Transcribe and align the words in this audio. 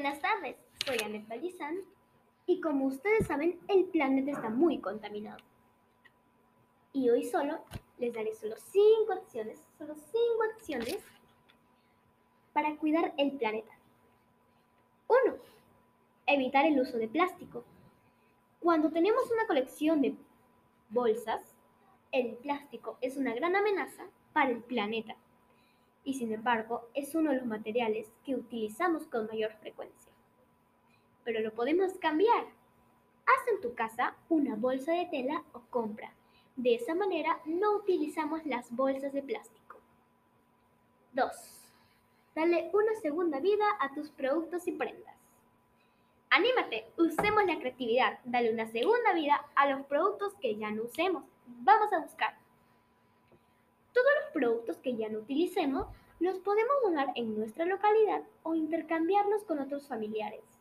Buenas 0.00 0.20
tardes, 0.20 0.54
soy 0.86 0.96
Anet 1.04 1.26
Balizán 1.26 1.76
y 2.46 2.60
como 2.60 2.86
ustedes 2.86 3.26
saben, 3.26 3.58
el 3.66 3.86
planeta 3.86 4.30
está 4.30 4.48
muy 4.48 4.78
contaminado. 4.78 5.38
Y 6.92 7.10
hoy 7.10 7.24
solo 7.24 7.58
les 7.98 8.14
daré 8.14 8.32
solo 8.32 8.54
5 8.56 9.12
acciones, 9.12 9.58
solo 9.76 9.96
5 9.96 10.12
acciones 10.54 10.98
para 12.52 12.76
cuidar 12.76 13.12
el 13.18 13.32
planeta. 13.32 13.72
1. 15.08 15.36
Evitar 16.28 16.64
el 16.66 16.80
uso 16.80 16.96
de 16.96 17.08
plástico. 17.08 17.64
Cuando 18.60 18.92
tenemos 18.92 19.28
una 19.32 19.48
colección 19.48 20.00
de 20.00 20.14
bolsas, 20.90 21.56
el 22.12 22.36
plástico 22.36 22.98
es 23.00 23.16
una 23.16 23.34
gran 23.34 23.56
amenaza 23.56 24.04
para 24.32 24.50
el 24.50 24.62
planeta 24.62 25.16
y 26.08 26.14
sin 26.14 26.32
embargo 26.32 26.88
es 26.94 27.14
uno 27.14 27.32
de 27.32 27.36
los 27.36 27.46
materiales 27.46 28.10
que 28.24 28.34
utilizamos 28.34 29.04
con 29.04 29.26
mayor 29.26 29.52
frecuencia. 29.60 29.87
Pero 31.28 31.40
lo 31.40 31.52
podemos 31.52 31.92
cambiar. 31.98 32.46
Haz 33.26 33.48
en 33.52 33.60
tu 33.60 33.74
casa 33.74 34.16
una 34.30 34.56
bolsa 34.56 34.92
de 34.92 35.04
tela 35.10 35.44
o 35.52 35.60
compra. 35.68 36.10
De 36.56 36.74
esa 36.74 36.94
manera 36.94 37.38
no 37.44 37.76
utilizamos 37.76 38.46
las 38.46 38.74
bolsas 38.74 39.12
de 39.12 39.22
plástico. 39.22 39.76
2. 41.12 41.30
Dale 42.34 42.70
una 42.72 42.94
segunda 43.02 43.40
vida 43.40 43.66
a 43.78 43.92
tus 43.92 44.08
productos 44.08 44.66
y 44.68 44.72
prendas. 44.72 45.14
Anímate, 46.30 46.86
usemos 46.96 47.44
la 47.44 47.58
creatividad, 47.58 48.20
dale 48.24 48.50
una 48.50 48.64
segunda 48.64 49.12
vida 49.12 49.44
a 49.54 49.68
los 49.68 49.84
productos 49.84 50.32
que 50.40 50.56
ya 50.56 50.70
no 50.70 50.84
usemos. 50.84 51.24
Vamos 51.46 51.92
a 51.92 51.98
buscar 51.98 52.38
todos 53.92 54.08
los 54.22 54.32
productos 54.32 54.78
que 54.78 54.96
ya 54.96 55.10
no 55.10 55.18
utilicemos 55.18 55.88
los 56.20 56.38
podemos 56.38 56.74
donar 56.82 57.08
en 57.16 57.36
nuestra 57.36 57.66
localidad 57.66 58.22
o 58.44 58.54
intercambiarlos 58.54 59.44
con 59.44 59.58
otros 59.58 59.86
familiares. 59.86 60.57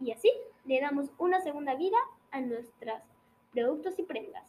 Y 0.00 0.12
así 0.12 0.30
le 0.64 0.80
damos 0.80 1.10
una 1.18 1.40
segunda 1.40 1.74
vida 1.74 1.96
a 2.30 2.40
nuestros 2.40 3.00
productos 3.52 3.98
y 3.98 4.02
prendas. 4.02 4.44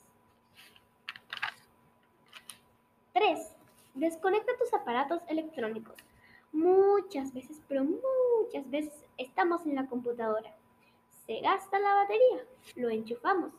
3. 3.14 3.55
Desconecta 3.95 4.58
tus 4.58 4.73
aparatos 4.73 5.22
electrónicos. 5.27 5.95
Muchas 6.52 7.33
veces, 7.33 7.61
pero 7.67 7.83
muchas 7.83 8.70
veces 8.70 8.94
estamos 9.17 9.66
en 9.66 9.75
la 9.75 9.88
computadora. 9.88 10.55
Se 11.25 11.39
gasta 11.42 11.80
la 11.80 11.94
batería, 11.95 12.45
lo 12.75 12.89
enchufamos 12.89 13.53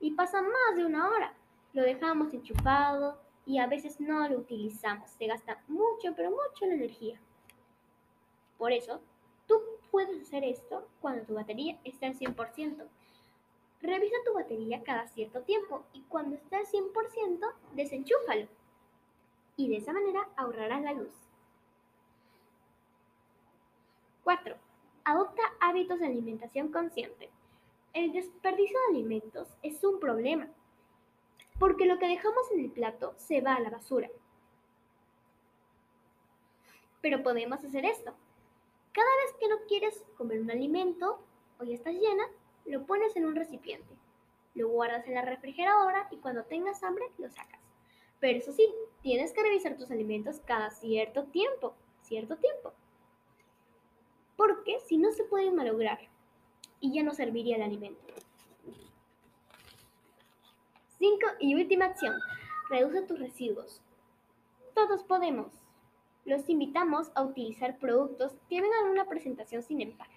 y 0.00 0.12
pasa 0.12 0.42
más 0.42 0.76
de 0.76 0.84
una 0.84 1.08
hora. 1.08 1.34
Lo 1.72 1.82
dejamos 1.82 2.32
enchufado, 2.32 3.18
y 3.46 3.58
a 3.58 3.66
veces 3.66 4.00
no 4.00 4.26
lo 4.28 4.38
utilizamos. 4.38 5.10
Se 5.10 5.26
gasta 5.26 5.62
mucho, 5.68 6.14
pero 6.16 6.30
mucho 6.30 6.64
energía. 6.64 7.20
Por 8.58 8.72
eso, 8.72 9.00
puedes 9.94 10.20
hacer 10.22 10.42
esto 10.42 10.88
cuando 11.00 11.22
tu 11.24 11.34
batería 11.34 11.78
está 11.84 12.08
al 12.08 12.18
100%. 12.18 12.84
Revisa 13.80 14.16
tu 14.26 14.34
batería 14.34 14.82
cada 14.82 15.06
cierto 15.06 15.42
tiempo 15.42 15.84
y 15.92 16.02
cuando 16.08 16.34
esté 16.34 16.56
al 16.56 16.66
100%, 16.66 17.52
desenchúfalo. 17.74 18.48
Y 19.56 19.68
de 19.68 19.76
esa 19.76 19.92
manera 19.92 20.28
ahorrarás 20.36 20.82
la 20.82 20.94
luz. 20.94 21.12
4. 24.24 24.56
Adopta 25.04 25.42
hábitos 25.60 26.00
de 26.00 26.06
alimentación 26.06 26.72
consciente. 26.72 27.30
El 27.92 28.12
desperdicio 28.12 28.76
de 28.80 28.98
alimentos 28.98 29.46
es 29.62 29.84
un 29.84 30.00
problema 30.00 30.48
porque 31.60 31.86
lo 31.86 32.00
que 32.00 32.08
dejamos 32.08 32.50
en 32.50 32.64
el 32.64 32.72
plato 32.72 33.14
se 33.16 33.42
va 33.42 33.54
a 33.54 33.60
la 33.60 33.70
basura. 33.70 34.10
Pero 37.00 37.22
podemos 37.22 37.62
hacer 37.62 37.84
esto. 37.84 38.12
Cada 38.94 39.10
vez 39.24 39.34
que 39.40 39.48
no 39.48 39.56
quieres 39.66 40.04
comer 40.16 40.40
un 40.40 40.52
alimento 40.52 41.18
o 41.58 41.64
ya 41.64 41.74
estás 41.74 41.94
llena, 41.94 42.28
lo 42.64 42.86
pones 42.86 43.16
en 43.16 43.26
un 43.26 43.34
recipiente. 43.34 43.92
Lo 44.54 44.68
guardas 44.68 45.06
en 45.08 45.14
la 45.14 45.22
refrigeradora 45.22 46.06
y 46.12 46.18
cuando 46.18 46.44
tengas 46.44 46.82
hambre 46.84 47.04
lo 47.18 47.28
sacas. 47.28 47.60
Pero 48.20 48.38
eso 48.38 48.52
sí, 48.52 48.72
tienes 49.02 49.32
que 49.32 49.42
revisar 49.42 49.76
tus 49.76 49.90
alimentos 49.90 50.40
cada 50.46 50.70
cierto 50.70 51.24
tiempo, 51.24 51.74
cierto 52.02 52.36
tiempo. 52.36 52.72
Porque 54.36 54.78
si 54.86 54.96
no 54.96 55.10
se 55.10 55.24
puede 55.24 55.50
malograr 55.50 55.98
y 56.78 56.92
ya 56.92 57.02
no 57.02 57.14
serviría 57.14 57.56
el 57.56 57.62
alimento. 57.62 58.14
5. 60.98 61.18
Y 61.40 61.56
última 61.56 61.86
acción. 61.86 62.14
Reduce 62.70 63.02
tus 63.02 63.18
residuos. 63.18 63.82
Todos 64.72 65.02
podemos. 65.02 65.52
Los 66.24 66.48
invitamos 66.48 67.10
a 67.14 67.22
utilizar 67.22 67.78
productos 67.78 68.32
que 68.48 68.62
vengan 68.62 68.86
en 68.86 68.92
una 68.92 69.04
presentación 69.04 69.62
sin 69.62 69.82
empaque. 69.82 70.16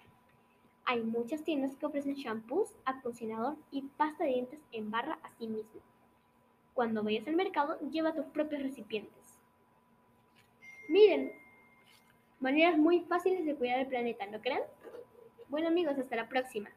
Hay 0.86 1.02
muchas 1.02 1.44
tiendas 1.44 1.76
que 1.76 1.84
ofrecen 1.84 2.14
shampoos, 2.14 2.74
acondicionador 2.86 3.56
y 3.70 3.82
pasta 3.82 4.24
de 4.24 4.30
dientes 4.30 4.60
en 4.72 4.90
barra 4.90 5.18
a 5.22 5.30
sí 5.38 5.46
mismo. 5.46 5.82
Cuando 6.72 7.02
vayas 7.02 7.28
al 7.28 7.36
mercado, 7.36 7.78
lleva 7.90 8.14
tus 8.14 8.24
propios 8.26 8.62
recipientes. 8.62 9.38
Miren, 10.88 11.32
maneras 12.40 12.78
muy 12.78 13.00
fáciles 13.00 13.44
de 13.44 13.54
cuidar 13.54 13.80
el 13.80 13.88
planeta, 13.88 14.24
¿no 14.26 14.40
creen? 14.40 14.62
Bueno 15.50 15.68
amigos, 15.68 15.98
hasta 15.98 16.16
la 16.16 16.28
próxima. 16.28 16.70